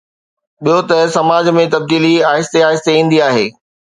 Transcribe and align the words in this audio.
ٻيو 0.63 0.77
ته 0.89 0.97
سماج 1.15 1.45
۾ 1.59 1.63
تبديلي 1.73 2.13
آهستي 2.31 2.59
آهستي 2.69 2.91
ايندي 2.95 3.17
آهي. 3.29 3.47